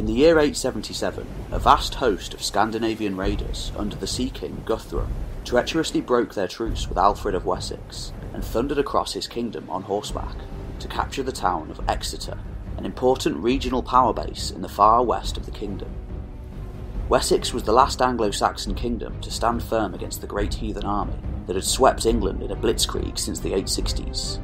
In 0.00 0.06
the 0.06 0.14
year 0.14 0.38
877, 0.38 1.26
a 1.52 1.58
vast 1.58 1.96
host 1.96 2.32
of 2.32 2.42
Scandinavian 2.42 3.18
raiders 3.18 3.70
under 3.76 3.96
the 3.96 4.06
Sea 4.06 4.30
King 4.30 4.62
Guthrum 4.64 5.12
treacherously 5.44 6.00
broke 6.00 6.32
their 6.32 6.48
truce 6.48 6.88
with 6.88 6.96
Alfred 6.96 7.34
of 7.34 7.44
Wessex 7.44 8.10
and 8.32 8.42
thundered 8.42 8.78
across 8.78 9.12
his 9.12 9.28
kingdom 9.28 9.68
on 9.68 9.82
horseback 9.82 10.36
to 10.78 10.88
capture 10.88 11.22
the 11.22 11.32
town 11.32 11.70
of 11.70 11.86
Exeter, 11.86 12.38
an 12.78 12.86
important 12.86 13.36
regional 13.36 13.82
power 13.82 14.14
base 14.14 14.50
in 14.50 14.62
the 14.62 14.70
far 14.70 15.04
west 15.04 15.36
of 15.36 15.44
the 15.44 15.52
kingdom. 15.52 15.94
Wessex 17.10 17.52
was 17.52 17.64
the 17.64 17.72
last 17.74 18.00
Anglo 18.00 18.30
Saxon 18.30 18.74
kingdom 18.74 19.20
to 19.20 19.30
stand 19.30 19.62
firm 19.62 19.92
against 19.92 20.22
the 20.22 20.26
great 20.26 20.54
heathen 20.54 20.86
army 20.86 21.18
that 21.46 21.56
had 21.56 21.64
swept 21.66 22.06
England 22.06 22.42
in 22.42 22.52
a 22.52 22.56
blitzkrieg 22.56 23.18
since 23.18 23.38
the 23.38 23.52
860s. 23.52 24.40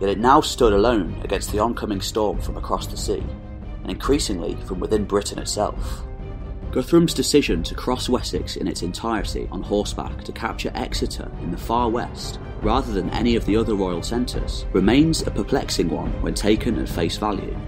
Yet 0.00 0.10
it 0.10 0.20
now 0.20 0.40
stood 0.40 0.72
alone 0.72 1.20
against 1.24 1.50
the 1.50 1.58
oncoming 1.58 2.00
storm 2.00 2.40
from 2.40 2.56
across 2.56 2.86
the 2.86 2.96
sea, 2.96 3.24
increasingly 3.90 4.56
from 4.66 4.80
within 4.80 5.04
Britain 5.04 5.38
itself. 5.38 6.02
Guthrum's 6.70 7.14
decision 7.14 7.64
to 7.64 7.74
cross 7.74 8.08
Wessex 8.08 8.56
in 8.56 8.68
its 8.68 8.82
entirety 8.82 9.48
on 9.50 9.60
horseback 9.60 10.22
to 10.22 10.32
capture 10.32 10.70
Exeter 10.74 11.30
in 11.42 11.50
the 11.50 11.58
far 11.58 11.90
west, 11.90 12.38
rather 12.62 12.92
than 12.92 13.10
any 13.10 13.34
of 13.34 13.44
the 13.44 13.56
other 13.56 13.74
royal 13.74 14.02
centres, 14.02 14.66
remains 14.72 15.22
a 15.22 15.30
perplexing 15.30 15.88
one 15.88 16.10
when 16.22 16.32
taken 16.32 16.78
at 16.78 16.88
face 16.88 17.16
value. 17.16 17.58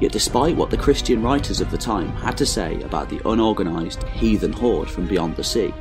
Yet, 0.00 0.10
despite 0.10 0.56
what 0.56 0.70
the 0.70 0.76
Christian 0.76 1.22
writers 1.22 1.60
of 1.60 1.70
the 1.70 1.78
time 1.78 2.08
had 2.16 2.36
to 2.38 2.46
say 2.46 2.82
about 2.82 3.08
the 3.08 3.20
unorganised 3.28 4.02
heathen 4.08 4.52
horde 4.52 4.90
from 4.90 5.06
beyond 5.06 5.36
the 5.36 5.44
sea, 5.44 5.72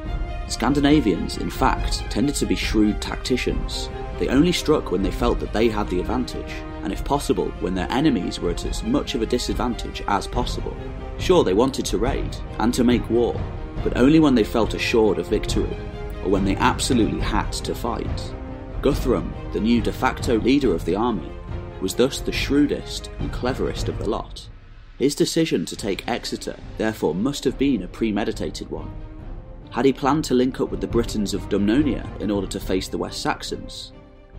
Scandinavians, 0.48 1.38
in 1.38 1.50
fact, 1.50 2.00
tended 2.12 2.36
to 2.36 2.46
be 2.46 2.55
shrewd 2.55 3.02
tacticians. 3.02 3.90
They 4.23 4.30
only 4.30 4.54
struck 4.54 4.90
when 4.90 5.04
they 5.04 5.12
felt 5.12 5.41
that 5.41 5.52
they 5.52 5.68
had 5.68 5.90
the 5.90 6.00
advantage, 6.00 6.54
and 6.84 6.94
if 6.94 7.04
possible, 7.04 7.50
when 7.59 7.76
their 7.76 7.91
enemies 7.91 8.40
were 8.40 8.52
at 8.52 8.63
as 8.66 8.82
much 8.82 9.16
of 9.16 9.22
a 9.22 9.26
disadvantage 9.26 10.02
as 10.08 10.27
possible. 10.27 10.77
Sure, 11.20 11.43
they 11.43 11.54
wanted 11.54 11.84
to 11.88 11.98
raid 11.98 12.34
and 12.60 12.74
to 12.74 12.85
make 12.85 13.10
war, 13.10 13.35
but 13.84 13.98
only 13.98 14.21
when 14.21 14.34
they 14.34 14.46
felt 14.46 14.76
assured 14.76 15.20
of 15.20 15.27
victory, 15.27 15.76
or 16.24 16.29
when 16.29 16.46
they 16.46 16.55
absolutely 16.55 17.20
had 17.20 17.51
to 17.51 17.76
fight. 17.76 18.34
Guthrum, 18.82 19.34
the 19.51 19.60
new 19.60 19.82
de 19.82 19.91
facto 19.91 20.40
leader 20.40 20.74
of 20.74 20.85
the 20.85 20.96
army, 20.96 21.29
was 21.82 21.94
thus 21.94 22.21
the 22.21 22.32
shrewdest 22.32 23.12
and 23.20 23.29
cleverest 23.34 23.90
of 23.90 23.98
the 23.98 24.10
lot. 24.10 24.48
His 24.98 25.16
decision 25.16 25.66
to 25.66 25.76
take 25.76 26.07
Exeter, 26.07 26.55
therefore, 26.77 27.13
must 27.13 27.44
have 27.44 27.57
been 27.57 27.84
a 27.84 27.90
premeditated 27.90 28.71
one. 28.71 28.90
Had 29.71 29.84
he 29.84 29.91
planned 29.91 30.24
to 30.26 30.34
link 30.34 30.62
up 30.62 30.71
with 30.71 30.79
the 30.79 30.88
Britons 30.88 31.34
of 31.34 31.49
Dumnonia 31.49 32.07
in 32.21 32.32
order 32.32 32.48
to 32.48 32.60
face 32.62 32.88
the 32.88 32.98
West 32.98 33.21
Saxons? 33.21 33.91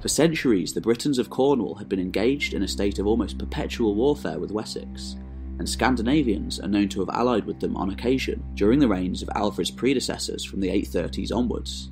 For 0.05 0.09
centuries, 0.09 0.75
the 0.75 0.83
Britons 0.83 1.19
of 1.19 1.31
Cornwall 1.31 1.77
had 1.77 1.89
been 1.89 1.99
engaged 1.99 2.53
in 2.53 2.63
a 2.63 2.69
state 2.69 2.99
of 2.99 3.07
almost 3.07 3.39
perpetual 3.39 3.95
warfare 3.95 4.39
with 4.39 4.53
Wessex, 4.53 5.17
and 5.59 5.67
Scandinavians 5.67 6.61
are 6.61 6.69
known 6.69 6.91
to 6.91 7.01
have 7.01 7.09
allied 7.09 7.47
with 7.47 7.59
them 7.59 7.75
on 7.75 7.89
occasion 7.89 8.45
during 8.53 8.79
the 8.79 8.87
reigns 8.87 9.23
of 9.23 9.31
Alfred's 9.35 9.71
predecessors 9.71 10.45
from 10.45 10.61
the 10.61 10.69
830s 10.69 11.35
onwards. 11.35 11.91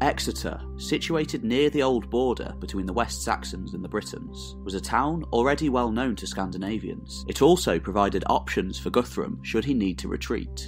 Exeter, 0.00 0.60
situated 0.78 1.44
near 1.44 1.70
the 1.70 1.84
old 1.84 2.10
border 2.10 2.52
between 2.58 2.86
the 2.86 2.92
West 2.92 3.22
Saxons 3.22 3.72
and 3.72 3.84
the 3.84 3.88
Britons, 3.88 4.56
was 4.64 4.74
a 4.74 4.80
town 4.80 5.22
already 5.32 5.68
well 5.68 5.92
known 5.92 6.16
to 6.16 6.26
Scandinavians. 6.26 7.24
It 7.28 7.40
also 7.40 7.78
provided 7.78 8.24
options 8.26 8.80
for 8.80 8.90
Guthrum 8.90 9.40
should 9.44 9.64
he 9.64 9.74
need 9.74 9.96
to 9.98 10.08
retreat. 10.08 10.66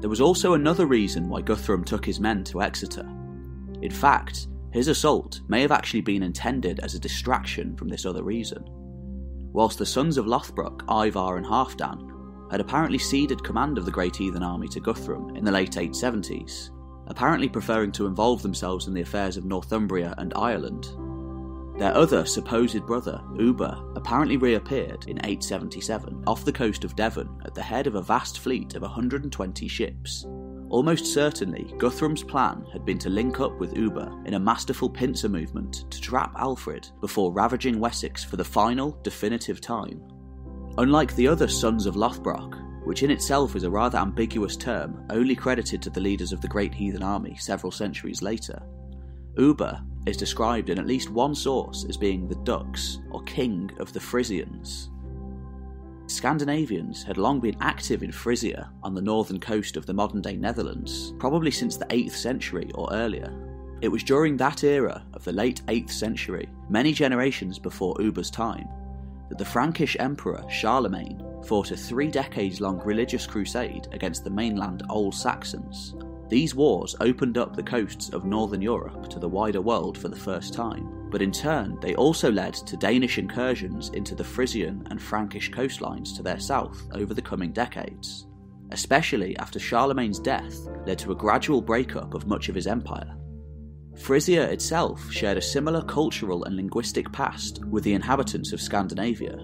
There 0.00 0.10
was 0.10 0.20
also 0.20 0.52
another 0.52 0.84
reason 0.84 1.30
why 1.30 1.40
Guthrum 1.40 1.82
took 1.82 2.04
his 2.04 2.20
men 2.20 2.44
to 2.44 2.60
Exeter. 2.60 3.08
In 3.80 3.90
fact, 3.90 4.48
his 4.72 4.88
assault 4.88 5.40
may 5.48 5.60
have 5.60 5.72
actually 5.72 6.00
been 6.00 6.22
intended 6.22 6.80
as 6.80 6.94
a 6.94 7.00
distraction 7.00 7.76
from 7.76 7.88
this 7.88 8.06
other 8.06 8.22
reason. 8.22 8.64
Whilst 9.52 9.78
the 9.78 9.86
sons 9.86 10.16
of 10.16 10.26
Lothbrok, 10.26 10.82
Ivar, 10.88 11.36
and 11.36 11.46
Halfdan 11.46 12.50
had 12.50 12.60
apparently 12.60 12.98
ceded 12.98 13.44
command 13.44 13.76
of 13.76 13.84
the 13.84 13.90
Great 13.90 14.16
Heathen 14.16 14.42
Army 14.42 14.68
to 14.68 14.80
Guthrum 14.80 15.36
in 15.36 15.44
the 15.44 15.52
late 15.52 15.72
870s, 15.72 16.70
apparently 17.06 17.48
preferring 17.48 17.92
to 17.92 18.06
involve 18.06 18.42
themselves 18.42 18.86
in 18.86 18.94
the 18.94 19.02
affairs 19.02 19.36
of 19.36 19.44
Northumbria 19.44 20.14
and 20.16 20.32
Ireland. 20.36 20.88
Their 21.78 21.94
other 21.94 22.24
supposed 22.24 22.86
brother, 22.86 23.20
Ubba, 23.38 23.96
apparently 23.96 24.36
reappeared 24.36 25.04
in 25.06 25.18
877 25.18 26.24
off 26.26 26.44
the 26.44 26.52
coast 26.52 26.84
of 26.84 26.96
Devon 26.96 27.40
at 27.44 27.54
the 27.54 27.62
head 27.62 27.86
of 27.86 27.94
a 27.94 28.02
vast 28.02 28.38
fleet 28.38 28.74
of 28.74 28.82
120 28.82 29.68
ships. 29.68 30.26
Almost 30.72 31.12
certainly, 31.12 31.64
Guthrum's 31.76 32.22
plan 32.24 32.64
had 32.72 32.86
been 32.86 32.98
to 33.00 33.10
link 33.10 33.40
up 33.40 33.58
with 33.58 33.74
Ubba 33.74 34.26
in 34.26 34.32
a 34.32 34.40
masterful 34.40 34.88
pincer 34.88 35.28
movement 35.28 35.84
to 35.90 36.00
trap 36.00 36.32
Alfred 36.38 36.88
before 37.02 37.30
ravaging 37.30 37.78
Wessex 37.78 38.24
for 38.24 38.36
the 38.36 38.44
final, 38.44 38.98
definitive 39.02 39.60
time. 39.60 40.02
Unlike 40.78 41.14
the 41.14 41.28
other 41.28 41.46
sons 41.46 41.84
of 41.84 41.96
Lothbrok, 41.96 42.86
which 42.86 43.02
in 43.02 43.10
itself 43.10 43.54
is 43.54 43.64
a 43.64 43.70
rather 43.70 43.98
ambiguous 43.98 44.56
term 44.56 45.04
only 45.10 45.36
credited 45.36 45.82
to 45.82 45.90
the 45.90 46.00
leaders 46.00 46.32
of 46.32 46.40
the 46.40 46.48
Great 46.48 46.72
Heathen 46.72 47.02
Army 47.02 47.36
several 47.38 47.70
centuries 47.70 48.22
later. 48.22 48.58
Ubba 49.36 49.84
is 50.06 50.16
described 50.16 50.70
in 50.70 50.78
at 50.78 50.86
least 50.86 51.10
one 51.10 51.34
source 51.34 51.84
as 51.86 51.98
being 51.98 52.26
the 52.26 52.42
Dux, 52.44 52.98
or 53.10 53.22
king 53.24 53.70
of 53.78 53.92
the 53.92 54.00
Frisians. 54.00 54.88
Scandinavians 56.06 57.02
had 57.02 57.16
long 57.16 57.40
been 57.40 57.56
active 57.60 58.02
in 58.02 58.12
Frisia 58.12 58.70
on 58.82 58.94
the 58.94 59.00
northern 59.00 59.40
coast 59.40 59.76
of 59.76 59.86
the 59.86 59.94
modern 59.94 60.20
day 60.20 60.36
Netherlands, 60.36 61.14
probably 61.18 61.50
since 61.50 61.76
the 61.76 61.86
8th 61.86 62.12
century 62.12 62.70
or 62.74 62.92
earlier. 62.92 63.32
It 63.80 63.88
was 63.88 64.02
during 64.02 64.36
that 64.36 64.62
era 64.62 65.04
of 65.14 65.24
the 65.24 65.32
late 65.32 65.62
8th 65.66 65.90
century, 65.90 66.48
many 66.68 66.92
generations 66.92 67.58
before 67.58 68.00
Ubba's 68.00 68.30
time, 68.30 68.68
that 69.28 69.38
the 69.38 69.44
Frankish 69.44 69.96
emperor 69.98 70.44
Charlemagne 70.48 71.22
fought 71.44 71.70
a 71.70 71.76
three 71.76 72.08
decades 72.08 72.60
long 72.60 72.80
religious 72.84 73.26
crusade 73.26 73.88
against 73.92 74.24
the 74.24 74.30
mainland 74.30 74.82
Old 74.88 75.14
Saxons. 75.14 75.94
These 76.32 76.54
wars 76.54 76.96
opened 76.98 77.36
up 77.36 77.54
the 77.54 77.62
coasts 77.62 78.08
of 78.08 78.24
northern 78.24 78.62
Europe 78.62 79.10
to 79.10 79.18
the 79.18 79.28
wider 79.28 79.60
world 79.60 79.98
for 79.98 80.08
the 80.08 80.16
first 80.16 80.54
time, 80.54 81.10
but 81.10 81.20
in 81.20 81.30
turn 81.30 81.78
they 81.82 81.94
also 81.94 82.32
led 82.32 82.54
to 82.54 82.74
Danish 82.78 83.18
incursions 83.18 83.90
into 83.90 84.14
the 84.14 84.24
Frisian 84.24 84.82
and 84.88 84.98
Frankish 84.98 85.50
coastlines 85.50 86.16
to 86.16 86.22
their 86.22 86.40
south 86.40 86.88
over 86.92 87.12
the 87.12 87.20
coming 87.20 87.52
decades, 87.52 88.28
especially 88.70 89.36
after 89.36 89.58
Charlemagne's 89.58 90.18
death 90.18 90.56
led 90.86 90.98
to 91.00 91.12
a 91.12 91.14
gradual 91.14 91.60
breakup 91.60 92.14
of 92.14 92.26
much 92.26 92.48
of 92.48 92.54
his 92.54 92.66
empire. 92.66 93.14
Frisia 93.98 94.50
itself 94.50 95.12
shared 95.12 95.36
a 95.36 95.42
similar 95.42 95.82
cultural 95.82 96.44
and 96.44 96.56
linguistic 96.56 97.12
past 97.12 97.62
with 97.66 97.84
the 97.84 97.92
inhabitants 97.92 98.54
of 98.54 98.60
Scandinavia, 98.62 99.36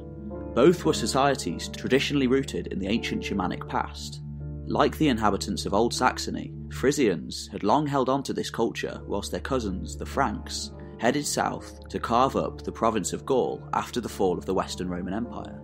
both 0.54 0.86
were 0.86 0.94
societies 0.94 1.68
traditionally 1.68 2.28
rooted 2.28 2.68
in 2.68 2.78
the 2.78 2.88
ancient 2.88 3.22
Germanic 3.22 3.68
past. 3.68 4.22
Like 4.66 4.96
the 4.96 5.08
inhabitants 5.08 5.66
of 5.66 5.74
Old 5.74 5.92
Saxony, 5.92 6.54
Frisians 6.70 7.48
had 7.50 7.62
long 7.64 7.86
held 7.86 8.08
on 8.08 8.22
to 8.24 8.32
this 8.32 8.50
culture 8.50 9.00
whilst 9.06 9.30
their 9.30 9.40
cousins, 9.40 9.96
the 9.96 10.06
Franks, 10.06 10.72
headed 10.98 11.26
south 11.26 11.88
to 11.88 11.98
carve 11.98 12.36
up 12.36 12.62
the 12.62 12.72
province 12.72 13.12
of 13.12 13.24
Gaul 13.24 13.66
after 13.72 14.00
the 14.00 14.08
fall 14.08 14.36
of 14.36 14.44
the 14.44 14.54
Western 14.54 14.88
Roman 14.88 15.14
Empire. 15.14 15.60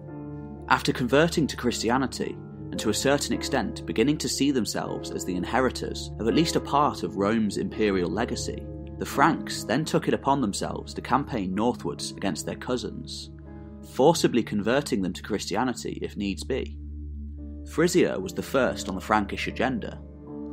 After 0.69 0.93
converting 0.93 1.47
to 1.49 1.57
Christianity, 1.57 2.37
and 2.71 2.81
to 2.81 2.91
a 2.91 2.95
certain 2.95 3.33
extent 3.33 3.87
beginning 3.87 4.19
to 4.19 4.29
see 4.29 4.51
themselves 4.51 5.11
as 5.11 5.25
the 5.25 5.37
inheritors 5.37 6.11
of 6.19 6.27
at 6.27 6.35
least 6.35 6.57
a 6.57 6.61
part 6.61 7.03
of 7.03 7.17
Rome's 7.17 7.57
imperial 7.57 8.11
legacy, 8.11 8.65
the 8.99 9.07
Franks 9.07 9.65
then 9.65 9.85
took 9.85 10.09
it 10.09 10.15
upon 10.15 10.41
themselves 10.41 10.95
to 10.95 11.01
campaign 11.01 11.55
northwards 11.55 12.13
against 12.13 12.47
their 12.47 12.57
cousins, 12.57 13.31
forcibly 13.93 14.43
converting 14.43 15.03
them 15.03 15.13
to 15.13 15.23
Christianity 15.23 15.99
if 16.01 16.17
needs 16.17 16.43
be. 16.43 16.79
Frisia 17.69 18.19
was 18.19 18.35
the 18.35 18.43
first 18.43 18.89
on 18.89 18.95
the 18.95 19.01
Frankish 19.01 19.47
agenda, 19.47 20.01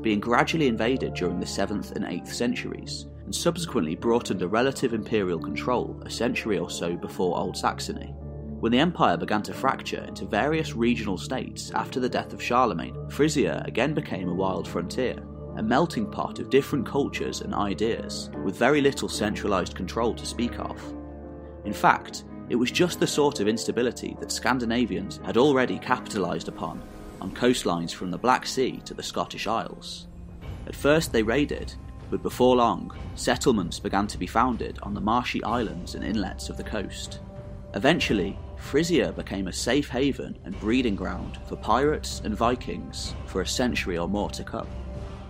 being 0.01 0.19
gradually 0.19 0.67
invaded 0.67 1.13
during 1.13 1.39
the 1.39 1.45
7th 1.45 1.91
and 1.91 2.05
8th 2.05 2.33
centuries, 2.33 3.07
and 3.25 3.33
subsequently 3.33 3.95
brought 3.95 4.31
under 4.31 4.47
relative 4.47 4.93
imperial 4.93 5.39
control 5.39 6.01
a 6.05 6.09
century 6.09 6.57
or 6.57 6.69
so 6.69 6.95
before 6.95 7.37
Old 7.37 7.55
Saxony. 7.55 8.13
When 8.59 8.71
the 8.71 8.79
empire 8.79 9.17
began 9.17 9.41
to 9.43 9.53
fracture 9.53 10.03
into 10.07 10.25
various 10.25 10.75
regional 10.75 11.17
states 11.17 11.71
after 11.71 11.99
the 11.99 12.09
death 12.09 12.33
of 12.33 12.43
Charlemagne, 12.43 13.09
Frisia 13.09 13.63
again 13.65 13.93
became 13.93 14.29
a 14.29 14.33
wild 14.33 14.67
frontier, 14.67 15.15
a 15.57 15.63
melting 15.63 16.09
pot 16.09 16.39
of 16.39 16.49
different 16.49 16.85
cultures 16.85 17.41
and 17.41 17.55
ideas, 17.55 18.29
with 18.43 18.55
very 18.55 18.81
little 18.81 19.09
centralised 19.09 19.75
control 19.75 20.13
to 20.13 20.25
speak 20.25 20.59
of. 20.59 20.79
In 21.65 21.73
fact, 21.73 22.23
it 22.49 22.55
was 22.55 22.69
just 22.69 22.99
the 22.99 23.07
sort 23.07 23.39
of 23.39 23.47
instability 23.47 24.15
that 24.19 24.31
Scandinavians 24.31 25.19
had 25.23 25.37
already 25.37 25.79
capitalised 25.79 26.47
upon 26.47 26.83
on 27.21 27.31
coastlines 27.35 27.93
from 27.93 28.11
the 28.11 28.17
Black 28.17 28.45
Sea 28.45 28.81
to 28.85 28.93
the 28.93 29.03
Scottish 29.03 29.47
Isles. 29.47 30.07
At 30.67 30.75
first 30.75 31.11
they 31.11 31.23
raided, 31.23 31.73
but 32.09 32.23
before 32.23 32.57
long, 32.57 32.91
settlements 33.15 33.79
began 33.79 34.07
to 34.07 34.17
be 34.17 34.27
founded 34.27 34.79
on 34.83 34.93
the 34.93 35.01
marshy 35.01 35.43
islands 35.43 35.95
and 35.95 36.03
inlets 36.03 36.49
of 36.49 36.57
the 36.57 36.63
coast. 36.63 37.19
Eventually, 37.73 38.37
Frisia 38.57 39.11
became 39.13 39.47
a 39.47 39.53
safe 39.53 39.89
haven 39.89 40.37
and 40.43 40.59
breeding 40.59 40.95
ground 40.95 41.39
for 41.47 41.55
pirates 41.55 42.21
and 42.25 42.35
Vikings 42.35 43.15
for 43.25 43.41
a 43.41 43.47
century 43.47 43.97
or 43.97 44.07
more 44.07 44.29
to 44.31 44.43
come. 44.43 44.67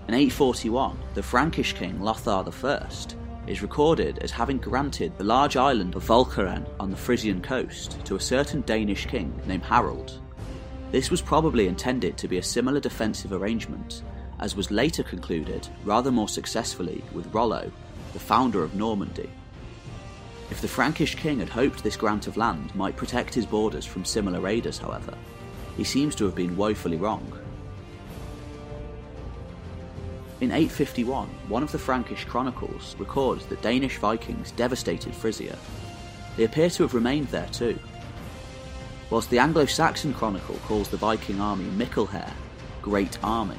In 0.08 0.14
841, 0.14 0.98
the 1.14 1.24
Frankish 1.24 1.74
king 1.74 2.02
Lothar 2.02 2.44
I 2.64 2.88
is 3.48 3.62
recorded 3.62 4.20
as 4.20 4.32
having 4.32 4.58
granted 4.58 5.18
the 5.18 5.24
large 5.24 5.58
island 5.58 5.96
of 5.96 6.08
Walcheren 6.08 6.68
on 6.80 6.92
the 6.92 6.98
Frisian 6.98 7.42
coast 7.42 8.04
to 8.06 8.16
a 8.16 8.20
certain 8.20 8.62
Danish 8.62 9.06
king 9.06 9.40
named 9.46 9.64
Harold. 9.64 10.21
This 10.92 11.10
was 11.10 11.22
probably 11.22 11.68
intended 11.68 12.18
to 12.18 12.28
be 12.28 12.38
a 12.38 12.44
similar 12.44 12.82
defensive 12.82 13.32
arrangement, 13.32 14.04
as 14.40 14.58
was 14.58 14.72
later 14.72 15.04
concluded 15.04 15.68
rather 15.86 16.12
more 16.12 16.28
successfully 16.28 17.02
with 17.14 17.34
Rollo, 17.34 17.72
the 18.12 18.20
founder 18.20 18.62
of 18.62 18.76
Normandy. 18.76 19.30
If 20.50 20.60
the 20.60 20.68
Frankish 20.68 21.16
king 21.16 21.40
had 21.40 21.48
hoped 21.48 21.82
this 21.82 21.96
grant 21.96 22.28
of 22.28 22.36
land 22.36 22.76
might 22.76 22.98
protect 22.98 23.34
his 23.34 23.46
borders 23.46 23.86
from 23.86 24.04
similar 24.04 24.42
raiders, 24.42 24.78
however, 24.78 25.18
he 25.78 25.86
seems 25.86 26.14
to 26.16 26.26
have 26.26 26.36
been 26.36 26.58
woefully 26.58 26.98
wrong. 26.98 27.26
In 30.42 30.52
851, 30.52 31.30
one 31.48 31.64
of 31.64 31.72
the 31.72 31.80
Frankish 31.80 32.26
chronicles 32.26 32.98
records 33.00 33.46
that 33.46 33.62
Danish 33.62 33.98
Vikings 33.98 34.52
devastated 34.52 35.16
Frisia. 35.16 35.58
They 36.36 36.44
appear 36.44 36.70
to 36.72 36.84
have 36.84 36.96
remained 36.96 37.28
there 37.28 37.48
too. 37.54 37.80
Whilst 39.12 39.30
the 39.30 39.40
Anglo 39.40 39.66
Saxon 39.66 40.14
chronicle 40.14 40.56
calls 40.66 40.88
the 40.88 40.96
Viking 40.96 41.42
army 41.42 41.66
Miklheer, 41.72 42.32
Great 42.82 43.22
Army, 43.22 43.58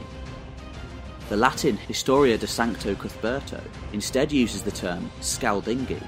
the 1.28 1.36
Latin 1.36 1.76
Historia 1.76 2.38
de 2.38 2.46
Sancto 2.46 2.94
Cuthberto 2.94 3.62
instead 3.92 4.32
uses 4.32 4.62
the 4.62 4.70
term 4.70 5.10
Scaldingi, 5.20 6.02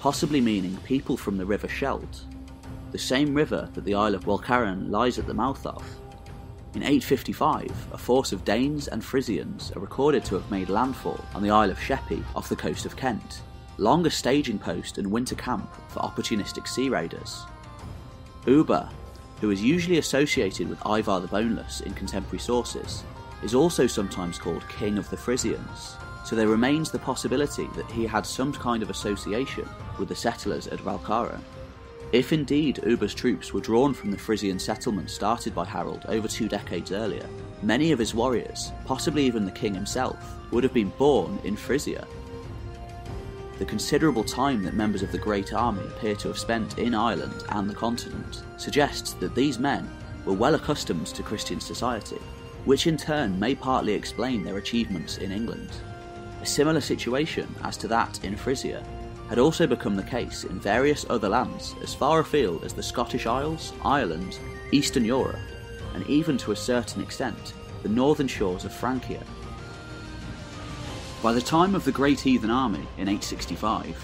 possibly 0.00 0.40
meaning 0.40 0.76
people 0.78 1.16
from 1.16 1.38
the 1.38 1.46
river 1.46 1.68
Scheldt, 1.68 2.24
the 2.90 2.98
same 2.98 3.32
river 3.32 3.68
that 3.74 3.84
the 3.84 3.94
Isle 3.94 4.16
of 4.16 4.24
Walcheren 4.24 4.90
lies 4.90 5.20
at 5.20 5.28
the 5.28 5.34
mouth 5.34 5.64
of. 5.64 5.84
In 6.74 6.82
855, 6.82 7.70
a 7.92 7.98
force 7.98 8.32
of 8.32 8.44
Danes 8.44 8.88
and 8.88 9.04
Frisians 9.04 9.70
are 9.76 9.80
recorded 9.80 10.24
to 10.24 10.34
have 10.34 10.50
made 10.50 10.68
landfall 10.68 11.24
on 11.36 11.44
the 11.44 11.50
Isle 11.50 11.70
of 11.70 11.80
Sheppey 11.80 12.24
off 12.34 12.48
the 12.48 12.56
coast 12.56 12.86
of 12.86 12.96
Kent, 12.96 13.42
long 13.78 14.04
a 14.04 14.10
staging 14.10 14.58
post 14.58 14.98
and 14.98 15.08
winter 15.08 15.36
camp 15.36 15.72
for 15.86 16.00
opportunistic 16.00 16.66
sea 16.66 16.88
raiders. 16.88 17.44
Ubba, 18.46 18.90
who 19.40 19.50
is 19.50 19.62
usually 19.62 19.98
associated 19.98 20.68
with 20.68 20.84
Ivar 20.84 21.20
the 21.20 21.28
Boneless 21.28 21.80
in 21.82 21.94
contemporary 21.94 22.40
sources, 22.40 23.04
is 23.44 23.54
also 23.54 23.86
sometimes 23.86 24.38
called 24.38 24.68
King 24.68 24.98
of 24.98 25.08
the 25.10 25.16
Frisians, 25.16 25.96
so 26.24 26.34
there 26.34 26.48
remains 26.48 26.90
the 26.90 26.98
possibility 26.98 27.68
that 27.76 27.90
he 27.90 28.04
had 28.04 28.26
some 28.26 28.52
kind 28.52 28.82
of 28.82 28.90
association 28.90 29.68
with 29.98 30.08
the 30.08 30.16
settlers 30.16 30.66
at 30.66 30.80
Walcheren. 30.80 31.40
If 32.10 32.32
indeed 32.32 32.80
Ubba's 32.82 33.14
troops 33.14 33.52
were 33.52 33.60
drawn 33.60 33.94
from 33.94 34.10
the 34.10 34.18
Frisian 34.18 34.58
settlement 34.58 35.08
started 35.08 35.54
by 35.54 35.64
Harold 35.64 36.04
over 36.08 36.26
two 36.26 36.48
decades 36.48 36.90
earlier, 36.90 37.26
many 37.62 37.92
of 37.92 37.98
his 37.98 38.14
warriors, 38.14 38.72
possibly 38.84 39.24
even 39.24 39.44
the 39.44 39.52
king 39.52 39.72
himself, 39.72 40.16
would 40.50 40.64
have 40.64 40.74
been 40.74 40.92
born 40.98 41.38
in 41.44 41.56
Frisia. 41.56 42.06
The 43.58 43.64
considerable 43.64 44.24
time 44.24 44.62
that 44.62 44.74
members 44.74 45.02
of 45.02 45.12
the 45.12 45.18
Great 45.18 45.52
Army 45.52 45.84
appear 45.86 46.16
to 46.16 46.28
have 46.28 46.38
spent 46.38 46.78
in 46.78 46.94
Ireland 46.94 47.44
and 47.50 47.68
the 47.68 47.74
continent 47.74 48.42
suggests 48.56 49.12
that 49.14 49.34
these 49.34 49.58
men 49.58 49.88
were 50.24 50.32
well 50.32 50.54
accustomed 50.54 51.06
to 51.08 51.22
Christian 51.22 51.60
society, 51.60 52.18
which 52.64 52.86
in 52.86 52.96
turn 52.96 53.38
may 53.38 53.54
partly 53.54 53.92
explain 53.92 54.42
their 54.42 54.58
achievements 54.58 55.18
in 55.18 55.30
England. 55.32 55.70
A 56.40 56.46
similar 56.46 56.80
situation 56.80 57.54
as 57.62 57.76
to 57.78 57.88
that 57.88 58.24
in 58.24 58.36
Frisia 58.36 58.84
had 59.28 59.38
also 59.38 59.66
become 59.66 59.96
the 59.96 60.02
case 60.02 60.44
in 60.44 60.58
various 60.60 61.06
other 61.08 61.28
lands 61.28 61.74
as 61.82 61.94
far 61.94 62.20
afield 62.20 62.64
as 62.64 62.72
the 62.72 62.82
Scottish 62.82 63.26
Isles, 63.26 63.72
Ireland, 63.84 64.38
Eastern 64.72 65.04
Europe, 65.04 65.38
and 65.94 66.06
even 66.06 66.36
to 66.38 66.52
a 66.52 66.56
certain 66.56 67.02
extent 67.02 67.54
the 67.82 67.88
northern 67.88 68.28
shores 68.28 68.64
of 68.64 68.72
Francia. 68.74 69.22
By 71.22 71.32
the 71.32 71.40
time 71.40 71.76
of 71.76 71.84
the 71.84 71.92
Great 71.92 72.18
Heathen 72.18 72.50
Army 72.50 72.80
in 72.98 73.06
865, 73.06 73.96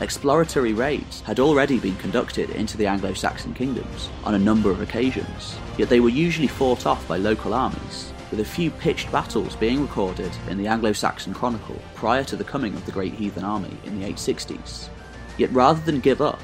exploratory 0.00 0.72
raids 0.72 1.20
had 1.20 1.38
already 1.38 1.78
been 1.78 1.96
conducted 1.96 2.48
into 2.48 2.78
the 2.78 2.86
Anglo 2.86 3.12
Saxon 3.12 3.52
kingdoms 3.52 4.08
on 4.24 4.34
a 4.34 4.38
number 4.38 4.70
of 4.70 4.80
occasions, 4.80 5.58
yet 5.76 5.90
they 5.90 6.00
were 6.00 6.08
usually 6.08 6.46
fought 6.46 6.86
off 6.86 7.06
by 7.06 7.18
local 7.18 7.52
armies 7.52 8.14
with 8.30 8.40
a 8.40 8.44
few 8.44 8.70
pitched 8.70 9.12
battles 9.12 9.54
being 9.54 9.82
recorded 9.82 10.32
in 10.48 10.56
the 10.56 10.66
Anglo 10.66 10.94
Saxon 10.94 11.34
Chronicle 11.34 11.78
prior 11.94 12.24
to 12.24 12.36
the 12.36 12.42
coming 12.42 12.72
of 12.72 12.86
the 12.86 12.92
Great 12.92 13.12
Heathen 13.12 13.44
Army 13.44 13.76
in 13.84 14.00
the 14.00 14.06
860s. 14.06 14.88
Yet 15.36 15.52
rather 15.52 15.82
than 15.82 16.00
give 16.00 16.22
up, 16.22 16.40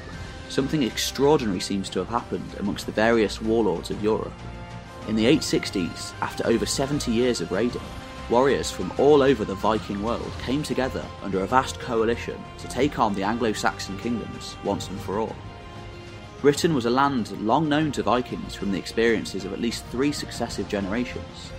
something 0.47 0.83
extraordinary 0.83 1.59
seems 1.59 1.89
to 1.89 1.97
have 1.97 2.09
happened 2.09 2.53
amongst 2.59 2.85
the 2.85 2.91
various 2.91 3.41
warlords 3.41 3.89
of 3.89 4.03
Europe. 4.03 4.33
In 5.07 5.15
the 5.15 5.25
860s, 5.25 6.13
after 6.21 6.45
over 6.45 6.67
70 6.67 7.11
years 7.11 7.41
of 7.41 7.51
raiding, 7.51 7.81
warriors 8.29 8.69
from 8.71 8.91
all 8.97 9.21
over 9.21 9.45
the 9.45 9.55
Viking 9.55 10.03
world 10.03 10.31
came 10.43 10.63
together 10.63 11.05
under 11.21 11.41
a 11.41 11.47
vast 11.47 11.79
coalition 11.79 12.41
to 12.57 12.67
take 12.67 12.99
on 12.99 13.13
the 13.13 13.23
Anglo 13.23 13.53
Saxon 13.53 13.97
kingdoms 13.99 14.55
once 14.63 14.89
and 14.89 14.99
for 14.99 15.19
all. 15.19 15.35
Britain 16.41 16.73
was 16.73 16.85
a 16.85 16.89
land 16.89 17.31
long 17.45 17.67
known 17.67 17.91
to 17.91 18.03
Vikings 18.03 18.55
from 18.55 18.71
the 18.71 18.77
experiences 18.77 19.45
of 19.45 19.53
at 19.53 19.59
least 19.59 19.85
three 19.87 20.11
successive 20.11 20.67
generations, 20.69 21.51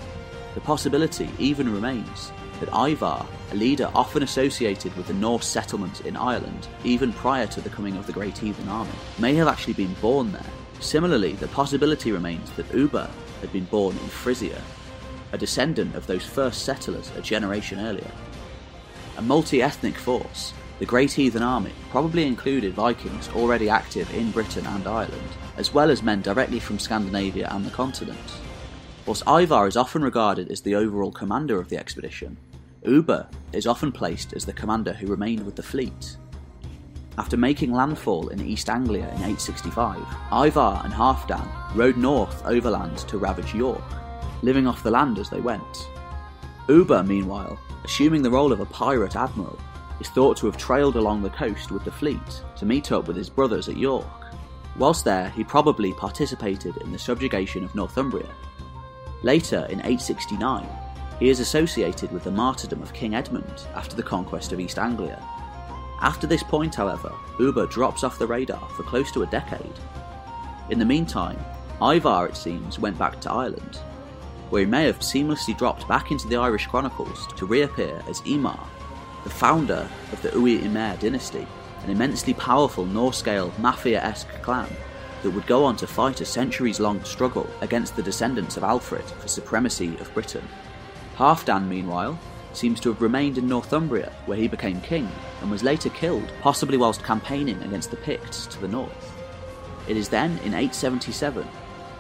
the 0.55 0.61
possibility 0.61 1.29
even 1.39 1.73
remains 1.73 2.33
that 2.59 2.75
Ivar, 2.75 3.25
a 3.53 3.55
leader 3.55 3.91
often 3.95 4.23
associated 4.23 4.95
with 4.97 5.07
the 5.07 5.15
Norse 5.15 5.47
settlement 5.47 6.01
in 6.03 6.17
Ireland 6.17 6.69
even 6.85 7.13
prior 7.13 7.47
to 7.49 7.61
the 7.61 7.71
coming 7.71 7.97
of 7.97 8.07
the 8.07 8.13
Great 8.13 8.37
Heathen 8.37 8.69
Army, 8.69 8.91
may 9.19 9.35
have 9.35 9.49
actually 9.49 9.75
been 9.75 9.95
born 9.95 10.33
there. 10.33 10.45
Similarly, 10.81 11.35
the 11.35 11.49
possibility 11.49 12.11
remains 12.11 12.51
that 12.53 12.69
Ubba 12.71 13.09
had 13.41 13.53
been 13.53 13.65
born 13.67 13.97
in 13.97 14.09
Frisia, 14.09 14.61
a 15.32 15.38
descendant 15.38 15.94
of 15.94 16.06
those 16.06 16.25
first 16.25 16.65
settlers 16.65 17.11
a 17.17 17.23
generation 17.23 17.81
earlier. 17.81 18.11
A 19.17 19.23
multi 19.23 19.62
ethnic 19.62 19.97
force, 19.97 20.53
the 20.79 20.87
Great 20.87 21.12
Heathen 21.12 21.43
Army 21.43 21.73
probably 21.91 22.27
included 22.27 22.73
Vikings 22.73 23.29
already 23.31 23.69
active 23.69 24.12
in 24.15 24.31
Britain 24.31 24.67
and 24.67 24.87
Ireland, 24.87 25.29
as 25.56 25.75
well 25.75 25.91
as 25.91 26.03
men 26.03 26.23
directly 26.23 26.59
from 26.59 26.79
Scandinavia 26.79 27.49
and 27.50 27.67
the 27.67 27.71
continent. 27.71 28.19
Whilst 29.05 29.27
Ivar 29.27 29.67
is 29.67 29.77
often 29.77 30.03
regarded 30.03 30.50
as 30.50 30.62
the 30.62 30.75
overall 30.75 31.12
commander 31.12 31.61
of 31.61 31.69
the 31.69 31.76
expedition, 31.76 32.37
Ubba 32.85 33.29
is 33.53 33.67
often 33.67 33.93
placed 33.93 34.33
as 34.33 34.47
the 34.47 34.55
commander 34.55 34.94
who 34.94 35.06
remained 35.06 35.44
with 35.44 35.56
the 35.56 35.62
fleet. 35.62 36.17
After 37.19 37.37
making 37.37 37.73
landfall 37.73 38.29
in 38.29 38.41
East 38.41 38.71
Anglia 38.71 39.05
in 39.09 39.17
865, 39.17 39.99
Ivar 40.33 40.81
and 40.83 40.94
Halfdan 40.94 41.47
rode 41.75 41.99
north 41.99 42.43
overland 42.47 42.97
to 42.99 43.19
ravage 43.19 43.55
York, 43.55 43.83
living 44.43 44.67
off 44.67 44.83
the 44.83 44.91
land 44.91 45.19
as 45.19 45.31
they 45.31 45.41
went. 45.41 45.89
Ubba, 46.69 47.07
meanwhile, 47.07 47.59
assuming 47.85 48.23
the 48.23 48.31
role 48.31 48.53
of 48.53 48.61
a 48.61 48.67
pirate 48.67 49.17
admiral, 49.17 49.59
is 50.01 50.09
thought 50.09 50.37
to 50.39 50.47
have 50.47 50.57
trailed 50.57 50.97
along 50.97 51.23
the 51.23 51.31
coast 51.31 51.71
with 51.71 51.85
the 51.85 51.93
fleet 51.93 52.43
to 52.57 52.67
meet 52.67 52.93
up 52.93 53.07
with 53.07 53.17
his 53.17 53.29
brothers 53.29 53.69
at 53.69 53.77
York. 53.77 54.07
Whilst 54.76 55.05
there, 55.05 55.31
he 55.31 55.45
probably 55.45 55.93
participated 55.95 56.76
in 56.79 56.93
the 56.93 56.99
subjugation 56.99 57.64
of 57.64 57.75
Northumbria 57.75 58.29
Later, 59.23 59.67
in 59.69 59.81
869, 59.81 60.67
he 61.19 61.29
is 61.29 61.41
associated 61.41 62.11
with 62.11 62.25
the 62.25 62.31
martyrdom 62.31 62.83
of 62.83 62.95
King 62.95 63.14
Edmund 63.14 63.67
after 63.75 63.95
the 63.95 64.03
conquest 64.03 64.53
of 64.53 64.61
East 64.61 64.79
Anglia. 64.79 65.23
After 66.00 66.26
this 66.26 66.43
point, 66.43 66.75
however, 66.75 67.12
Ubba 67.38 67.71
drops 67.71 68.03
off 68.03 68.19
the 68.19 68.26
radar 68.26 68.67
for 68.71 68.83
close 68.83 69.12
to 69.12 69.23
a 69.23 69.26
decade. 69.26 69.79
In 70.71 70.79
the 70.79 70.87
meantime, 70.87 71.38
Ivar, 71.83 72.29
it 72.29 72.37
seems, 72.37 72.79
went 72.79 72.99
back 72.99 73.21
to 73.21 73.31
Ireland, 73.31 73.79
where 74.50 74.61
he 74.61 74.66
may 74.66 74.85
have 74.85 74.99
seamlessly 74.99 75.57
dropped 75.57 75.88
back 75.88 76.11
into 76.11 76.28
the 76.28 76.37
Irish 76.37 76.66
chronicles 76.66 77.26
to 77.37 77.47
reappear 77.47 78.02
as 78.09 78.21
Imar, 78.23 78.66
the 79.25 79.30
founder 79.30 79.88
of 80.12 80.21
the 80.23 80.30
Uí 80.30 80.62
Imre 80.62 80.97
dynasty, 81.00 81.47
an 81.85 81.90
immensely 81.90 82.35
powerful 82.35 82.85
Norse-Gael 82.85 83.52
mafia-esque 83.59 84.42
clan 84.42 84.69
that 85.23 85.30
would 85.30 85.47
go 85.47 85.64
on 85.64 85.76
to 85.76 85.87
fight 85.87 86.21
a 86.21 86.25
centuries 86.25 86.80
long 86.80 87.02
struggle 87.04 87.49
against 87.61 87.97
the 87.97 88.02
descendants 88.02 88.57
of 88.57 88.64
Alfred 88.64 89.04
for 89.04 89.28
supremacy 89.28 89.97
of 89.99 90.12
Britain. 90.14 90.47
Halfdan, 91.16 91.69
meanwhile, 91.69 92.19
seems 92.52 92.80
to 92.80 92.88
have 92.88 93.02
remained 93.02 93.38
in 93.38 93.47
Northumbria, 93.47 94.12
where 94.26 94.38
he 94.38 94.49
became 94.49 94.80
king, 94.80 95.09
and 95.40 95.50
was 95.50 95.62
later 95.62 95.90
killed, 95.90 96.33
possibly 96.40 96.76
whilst 96.76 97.04
campaigning 97.04 97.62
against 97.62 97.90
the 97.90 97.97
Picts 97.97 98.47
to 98.47 98.61
the 98.61 98.69
north. 98.69 99.16
It 99.88 99.97
is 99.97 100.09
then 100.09 100.33
in 100.38 100.54
877, 100.54 101.47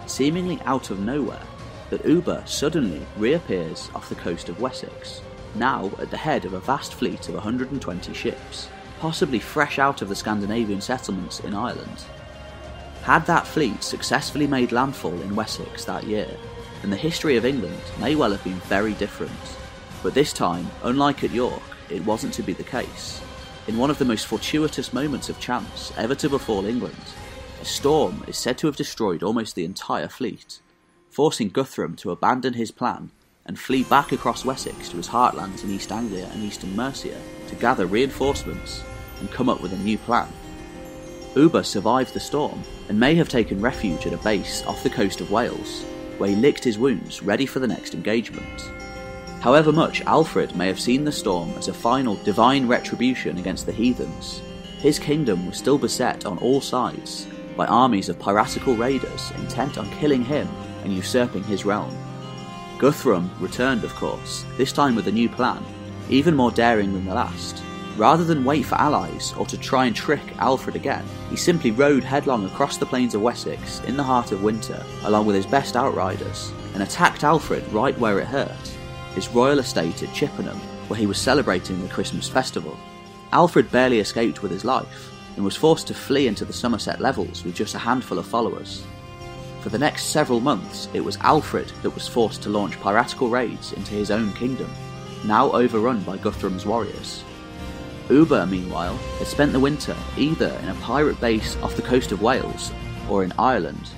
seemingly 0.06 0.58
out 0.64 0.90
of 0.90 1.00
nowhere, 1.00 1.42
that 1.90 2.04
Ubba 2.04 2.48
suddenly 2.48 3.06
reappears 3.16 3.90
off 3.94 4.08
the 4.08 4.14
coast 4.14 4.48
of 4.48 4.60
Wessex, 4.60 5.20
now 5.54 5.90
at 5.98 6.10
the 6.10 6.16
head 6.16 6.44
of 6.44 6.54
a 6.54 6.60
vast 6.60 6.94
fleet 6.94 7.28
of 7.28 7.34
120 7.34 8.14
ships, 8.14 8.68
possibly 9.00 9.38
fresh 9.38 9.78
out 9.78 10.00
of 10.00 10.08
the 10.08 10.14
Scandinavian 10.14 10.80
settlements 10.80 11.40
in 11.40 11.54
Ireland, 11.54 12.04
had 13.02 13.26
that 13.26 13.46
fleet 13.46 13.82
successfully 13.82 14.46
made 14.46 14.72
landfall 14.72 15.20
in 15.22 15.34
Wessex 15.34 15.84
that 15.84 16.04
year, 16.04 16.28
then 16.80 16.90
the 16.90 16.96
history 16.96 17.36
of 17.36 17.44
England 17.44 17.80
may 17.98 18.14
well 18.14 18.30
have 18.30 18.44
been 18.44 18.60
very 18.60 18.94
different. 18.94 19.32
But 20.02 20.14
this 20.14 20.32
time, 20.32 20.70
unlike 20.82 21.24
at 21.24 21.30
York, 21.30 21.62
it 21.88 22.04
wasn't 22.04 22.34
to 22.34 22.42
be 22.42 22.52
the 22.52 22.62
case. 22.62 23.20
In 23.66 23.78
one 23.78 23.90
of 23.90 23.98
the 23.98 24.04
most 24.04 24.26
fortuitous 24.26 24.92
moments 24.92 25.28
of 25.28 25.40
chance 25.40 25.92
ever 25.96 26.14
to 26.16 26.28
befall 26.28 26.64
England, 26.64 26.94
a 27.60 27.64
storm 27.64 28.24
is 28.26 28.38
said 28.38 28.56
to 28.58 28.66
have 28.66 28.76
destroyed 28.76 29.22
almost 29.22 29.54
the 29.54 29.64
entire 29.64 30.08
fleet, 30.08 30.60
forcing 31.10 31.48
Guthrum 31.48 31.96
to 31.96 32.12
abandon 32.12 32.54
his 32.54 32.70
plan 32.70 33.10
and 33.44 33.58
flee 33.58 33.82
back 33.82 34.12
across 34.12 34.44
Wessex 34.44 34.88
to 34.90 34.96
his 34.96 35.08
heartlands 35.08 35.64
in 35.64 35.70
East 35.70 35.90
Anglia 35.90 36.28
and 36.32 36.42
eastern 36.42 36.74
Mercia 36.76 37.20
to 37.48 37.54
gather 37.56 37.86
reinforcements 37.86 38.84
and 39.18 39.30
come 39.30 39.48
up 39.48 39.60
with 39.60 39.72
a 39.72 39.78
new 39.78 39.98
plan. 39.98 40.28
Ubba 41.34 41.64
survived 41.64 42.14
the 42.14 42.20
storm 42.20 42.62
and 42.88 42.98
may 42.98 43.14
have 43.16 43.28
taken 43.28 43.60
refuge 43.60 44.06
at 44.06 44.12
a 44.12 44.18
base 44.18 44.64
off 44.66 44.82
the 44.82 44.90
coast 44.90 45.20
of 45.20 45.30
Wales, 45.30 45.84
where 46.18 46.30
he 46.30 46.36
licked 46.36 46.62
his 46.64 46.78
wounds 46.78 47.22
ready 47.22 47.46
for 47.46 47.58
the 47.58 47.68
next 47.68 47.94
engagement. 47.94 48.70
However 49.40 49.72
much 49.72 50.02
Alfred 50.02 50.54
may 50.54 50.66
have 50.66 50.80
seen 50.80 51.04
the 51.04 51.12
storm 51.12 51.50
as 51.56 51.68
a 51.68 51.74
final 51.74 52.16
divine 52.16 52.68
retribution 52.68 53.38
against 53.38 53.66
the 53.66 53.72
heathens, 53.72 54.42
his 54.78 54.98
kingdom 54.98 55.46
was 55.46 55.56
still 55.56 55.78
beset 55.78 56.24
on 56.24 56.38
all 56.38 56.60
sides 56.60 57.26
by 57.56 57.66
armies 57.66 58.08
of 58.08 58.18
piratical 58.18 58.76
raiders 58.76 59.30
intent 59.38 59.76
on 59.76 59.90
killing 59.92 60.24
him 60.24 60.48
and 60.82 60.92
usurping 60.92 61.44
his 61.44 61.64
realm. 61.64 61.96
Guthrum 62.78 63.30
returned, 63.40 63.84
of 63.84 63.94
course, 63.94 64.44
this 64.56 64.72
time 64.72 64.94
with 64.94 65.08
a 65.08 65.12
new 65.12 65.28
plan, 65.28 65.62
even 66.08 66.34
more 66.34 66.50
daring 66.50 66.92
than 66.92 67.04
the 67.04 67.14
last. 67.14 67.62
Rather 67.96 68.24
than 68.24 68.44
wait 68.44 68.64
for 68.64 68.76
allies 68.76 69.34
or 69.36 69.44
to 69.46 69.58
try 69.58 69.84
and 69.84 69.94
trick 69.94 70.22
Alfred 70.38 70.76
again, 70.76 71.04
he 71.28 71.36
simply 71.36 71.70
rode 71.70 72.04
headlong 72.04 72.46
across 72.46 72.78
the 72.78 72.86
plains 72.86 73.14
of 73.14 73.20
Wessex 73.20 73.80
in 73.80 73.96
the 73.96 74.02
heart 74.02 74.32
of 74.32 74.42
winter, 74.42 74.82
along 75.02 75.26
with 75.26 75.36
his 75.36 75.46
best 75.46 75.76
outriders, 75.76 76.52
and 76.72 76.82
attacked 76.82 77.24
Alfred 77.24 77.66
right 77.72 77.98
where 77.98 78.18
it 78.20 78.26
hurt 78.26 78.76
his 79.14 79.28
royal 79.28 79.58
estate 79.58 80.02
at 80.02 80.14
Chippenham, 80.14 80.58
where 80.88 80.98
he 80.98 81.06
was 81.06 81.18
celebrating 81.18 81.82
the 81.82 81.88
Christmas 81.88 82.28
festival. 82.28 82.76
Alfred 83.32 83.70
barely 83.70 84.00
escaped 84.00 84.42
with 84.42 84.52
his 84.52 84.64
life, 84.64 85.12
and 85.36 85.44
was 85.44 85.56
forced 85.56 85.86
to 85.88 85.94
flee 85.94 86.26
into 86.26 86.44
the 86.44 86.52
Somerset 86.52 87.00
levels 87.00 87.44
with 87.44 87.54
just 87.54 87.74
a 87.74 87.78
handful 87.78 88.18
of 88.18 88.26
followers. 88.26 88.84
For 89.60 89.68
the 89.68 89.78
next 89.78 90.06
several 90.06 90.40
months, 90.40 90.88
it 90.94 91.04
was 91.04 91.18
Alfred 91.18 91.70
that 91.82 91.90
was 91.90 92.08
forced 92.08 92.42
to 92.42 92.48
launch 92.48 92.80
piratical 92.80 93.28
raids 93.28 93.72
into 93.72 93.92
his 93.92 94.10
own 94.10 94.32
kingdom, 94.32 94.70
now 95.24 95.50
overrun 95.52 96.02
by 96.02 96.16
Guthrum's 96.16 96.64
warriors. 96.64 97.22
Ubba, 98.08 98.48
meanwhile, 98.48 98.96
had 99.18 99.26
spent 99.26 99.52
the 99.52 99.60
winter 99.60 99.94
either 100.16 100.58
in 100.62 100.68
a 100.70 100.74
pirate 100.76 101.20
base 101.20 101.56
off 101.58 101.76
the 101.76 101.82
coast 101.82 102.10
of 102.10 102.22
Wales 102.22 102.72
or 103.08 103.22
in 103.22 103.32
Ireland. 103.38 103.90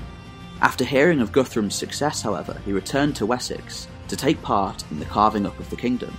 After 0.61 0.85
hearing 0.85 1.21
of 1.21 1.33
Guthrum's 1.33 1.77
success, 1.77 2.23
however, 2.23 2.61
he 2.65 2.73
returned 2.73 3.15
to 3.17 3.27
Wessex 3.27 3.87
to 4.09 4.17
take 4.17 4.43
part 4.43 4.85
in 4.91 4.99
the 4.99 5.05
carving 5.07 5.47
up 5.47 5.59
of 5.61 5.71
the 5.71 5.77
kingdom, 5.77 6.13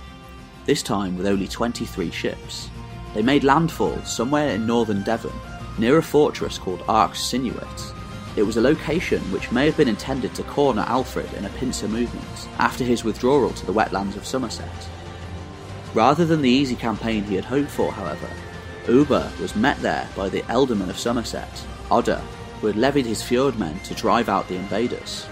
this 0.64 0.82
time 0.82 1.16
with 1.16 1.26
only 1.26 1.46
23 1.46 2.10
ships. 2.10 2.70
They 3.14 3.22
made 3.22 3.44
landfall 3.44 4.02
somewhere 4.04 4.54
in 4.54 4.66
northern 4.66 5.02
Devon, 5.02 5.32
near 5.78 5.98
a 5.98 6.02
fortress 6.02 6.58
called 6.58 6.82
Arx 6.88 7.20
Cynuit. 7.20 7.94
It 8.36 8.42
was 8.42 8.56
a 8.56 8.60
location 8.60 9.20
which 9.30 9.52
may 9.52 9.66
have 9.66 9.76
been 9.76 9.88
intended 9.88 10.34
to 10.34 10.42
corner 10.42 10.82
Alfred 10.88 11.32
in 11.34 11.44
a 11.44 11.50
pincer 11.50 11.86
movement 11.86 12.48
after 12.58 12.82
his 12.82 13.04
withdrawal 13.04 13.50
to 13.50 13.66
the 13.66 13.72
wetlands 13.72 14.16
of 14.16 14.26
Somerset. 14.26 14.88
Rather 15.94 16.24
than 16.24 16.42
the 16.42 16.50
easy 16.50 16.74
campaign 16.74 17.22
he 17.22 17.36
had 17.36 17.44
hoped 17.44 17.70
for, 17.70 17.92
however, 17.92 18.28
Ubba 18.86 19.38
was 19.40 19.54
met 19.54 19.78
there 19.80 20.08
by 20.16 20.28
the 20.28 20.42
Ealdorman 20.42 20.90
of 20.90 20.98
Somerset, 20.98 21.64
Odda, 21.90 22.20
who 22.60 22.66
had 22.66 22.76
levied 22.76 23.06
his 23.06 23.22
fyrdmen 23.22 23.80
to 23.84 23.94
drive 23.94 24.28
out 24.28 24.48
the 24.48 24.56
invaders. 24.56 25.26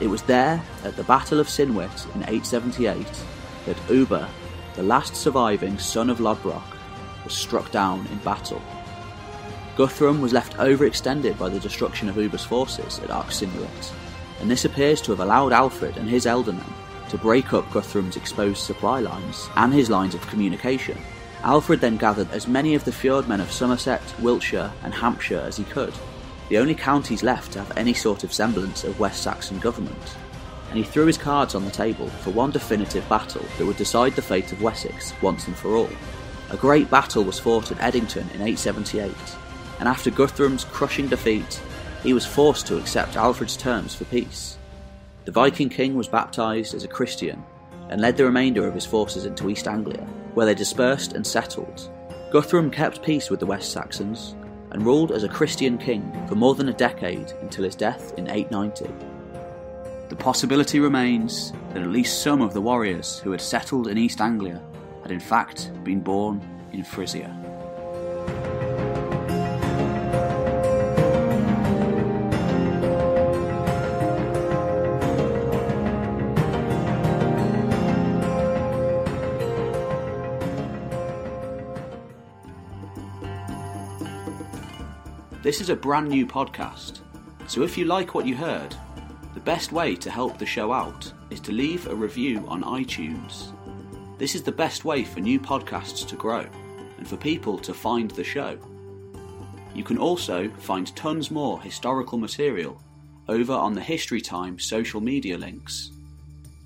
It 0.00 0.08
was 0.08 0.22
there, 0.22 0.62
at 0.82 0.96
the 0.96 1.04
Battle 1.04 1.40
of 1.40 1.46
Cynwit 1.46 2.06
in 2.14 2.22
878, 2.22 3.06
that 3.66 3.76
Ubba, 3.88 4.26
the 4.74 4.82
last 4.82 5.14
surviving 5.14 5.78
son 5.78 6.08
of 6.08 6.20
Lothbrok, 6.20 6.62
was 7.22 7.34
struck 7.34 7.70
down 7.70 8.06
in 8.06 8.18
battle. 8.18 8.62
Guthrum 9.76 10.20
was 10.20 10.32
left 10.32 10.56
overextended 10.56 11.38
by 11.38 11.48
the 11.48 11.60
destruction 11.60 12.08
of 12.08 12.16
Ubba's 12.16 12.44
forces 12.44 12.98
at 12.98 13.10
Arx 13.10 13.42
and 13.42 14.50
this 14.50 14.64
appears 14.64 15.00
to 15.02 15.12
have 15.12 15.20
allowed 15.20 15.52
Alfred 15.52 15.96
and 15.96 16.08
his 16.08 16.26
ealdormen 16.26 16.64
to 17.08 17.18
break 17.18 17.52
up 17.52 17.68
Guthrum's 17.70 18.16
exposed 18.16 18.58
supply 18.58 19.00
lines 19.00 19.48
and 19.56 19.72
his 19.72 19.90
lines 19.90 20.14
of 20.14 20.26
communication. 20.28 20.98
Alfred 21.42 21.80
then 21.80 21.96
gathered 21.96 22.30
as 22.30 22.46
many 22.46 22.74
of 22.74 22.84
the 22.84 22.92
fyrdmen 22.92 23.40
of 23.40 23.50
Somerset, 23.50 24.02
Wiltshire, 24.20 24.72
and 24.82 24.92
Hampshire 24.92 25.42
as 25.46 25.56
he 25.56 25.64
could, 25.64 25.94
the 26.48 26.58
only 26.58 26.74
counties 26.74 27.22
left 27.22 27.52
to 27.52 27.60
have 27.60 27.76
any 27.76 27.94
sort 27.94 28.24
of 28.24 28.32
semblance 28.32 28.84
of 28.84 29.00
West 29.00 29.22
Saxon 29.22 29.58
government, 29.58 30.16
and 30.68 30.78
he 30.78 30.84
threw 30.84 31.06
his 31.06 31.18
cards 31.18 31.54
on 31.54 31.64
the 31.64 31.70
table 31.70 32.08
for 32.08 32.30
one 32.30 32.50
definitive 32.50 33.08
battle 33.08 33.44
that 33.56 33.66
would 33.66 33.76
decide 33.76 34.14
the 34.14 34.22
fate 34.22 34.52
of 34.52 34.62
Wessex 34.62 35.12
once 35.22 35.46
and 35.46 35.56
for 35.56 35.76
all. 35.76 35.90
A 36.50 36.56
great 36.56 36.90
battle 36.90 37.24
was 37.24 37.38
fought 37.38 37.70
at 37.70 37.78
Edington 37.78 38.28
in 38.34 38.42
878, 38.42 39.12
and 39.80 39.88
after 39.88 40.10
Guthrum's 40.10 40.64
crushing 40.64 41.08
defeat, 41.08 41.60
he 42.02 42.12
was 42.12 42.26
forced 42.26 42.66
to 42.66 42.78
accept 42.78 43.16
Alfred's 43.16 43.56
terms 43.56 43.94
for 43.94 44.04
peace. 44.04 44.58
The 45.24 45.32
Viking 45.32 45.70
king 45.70 45.94
was 45.94 46.06
baptised 46.06 46.74
as 46.74 46.84
a 46.84 46.88
Christian 46.88 47.42
and 47.88 48.00
led 48.00 48.16
the 48.16 48.24
remainder 48.24 48.68
of 48.68 48.74
his 48.74 48.86
forces 48.86 49.24
into 49.24 49.50
East 49.50 49.66
Anglia, 49.66 50.06
where 50.34 50.46
they 50.46 50.54
dispersed 50.54 51.14
and 51.14 51.26
settled. 51.26 51.90
Guthrum 52.30 52.70
kept 52.70 53.02
peace 53.02 53.30
with 53.30 53.40
the 53.40 53.46
West 53.46 53.72
Saxons 53.72 54.36
and 54.70 54.84
ruled 54.84 55.12
as 55.12 55.24
a 55.24 55.28
Christian 55.28 55.78
king 55.78 56.12
for 56.28 56.36
more 56.36 56.54
than 56.54 56.68
a 56.68 56.74
decade 56.74 57.32
until 57.40 57.64
his 57.64 57.74
death 57.74 58.12
in 58.16 58.30
890. 58.30 58.86
The 60.10 60.16
possibility 60.16 60.78
remains 60.78 61.52
that 61.72 61.82
at 61.82 61.88
least 61.88 62.22
some 62.22 62.42
of 62.42 62.52
the 62.52 62.60
warriors 62.60 63.18
who 63.20 63.30
had 63.30 63.40
settled 63.40 63.88
in 63.88 63.98
East 63.98 64.20
Anglia 64.20 64.62
had 65.02 65.10
in 65.10 65.20
fact 65.20 65.72
been 65.84 66.00
born 66.00 66.40
in 66.72 66.84
Frisia. 66.84 67.39
This 85.42 85.62
is 85.62 85.70
a 85.70 85.74
brand 85.74 86.10
new 86.10 86.26
podcast, 86.26 86.98
so 87.46 87.62
if 87.62 87.78
you 87.78 87.86
like 87.86 88.14
what 88.14 88.26
you 88.26 88.36
heard, 88.36 88.76
the 89.32 89.40
best 89.40 89.72
way 89.72 89.96
to 89.96 90.10
help 90.10 90.36
the 90.36 90.44
show 90.44 90.70
out 90.70 91.10
is 91.30 91.40
to 91.40 91.50
leave 91.50 91.86
a 91.86 91.94
review 91.94 92.44
on 92.46 92.62
iTunes. 92.62 93.50
This 94.18 94.34
is 94.34 94.42
the 94.42 94.52
best 94.52 94.84
way 94.84 95.02
for 95.02 95.20
new 95.20 95.40
podcasts 95.40 96.06
to 96.08 96.14
grow 96.14 96.44
and 96.98 97.08
for 97.08 97.16
people 97.16 97.56
to 97.60 97.72
find 97.72 98.10
the 98.10 98.22
show. 98.22 98.58
You 99.74 99.82
can 99.82 99.96
also 99.96 100.50
find 100.58 100.94
tons 100.94 101.30
more 101.30 101.58
historical 101.58 102.18
material 102.18 102.78
over 103.26 103.54
on 103.54 103.72
the 103.72 103.80
History 103.80 104.20
Time 104.20 104.58
social 104.58 105.00
media 105.00 105.38
links. 105.38 105.90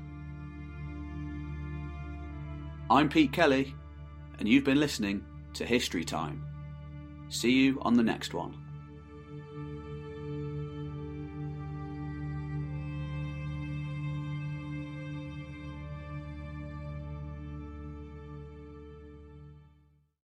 I'm 2.90 3.08
Pete 3.08 3.32
Kelly, 3.32 3.74
and 4.40 4.48
you've 4.48 4.64
been 4.64 4.80
listening 4.80 5.24
to 5.54 5.66
History 5.66 6.04
Time. 6.04 6.44
See 7.30 7.52
you 7.52 7.80
on 7.82 7.96
the 7.96 8.04
next 8.04 8.34
one. 8.34 8.65